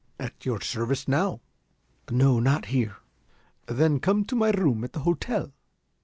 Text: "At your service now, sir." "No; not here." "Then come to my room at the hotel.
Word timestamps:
"At 0.19 0.47
your 0.47 0.59
service 0.61 1.07
now, 1.07 1.41
sir." 2.09 2.15
"No; 2.15 2.39
not 2.39 2.65
here." 2.73 2.95
"Then 3.67 3.99
come 3.99 4.25
to 4.25 4.35
my 4.35 4.49
room 4.49 4.83
at 4.83 4.93
the 4.93 5.01
hotel. 5.01 5.53